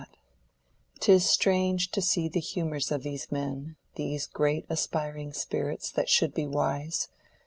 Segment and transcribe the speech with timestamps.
[0.99, 6.09] 'T is strange to see the humors of these men, These great aspiring spirits, that
[6.09, 7.07] should be wise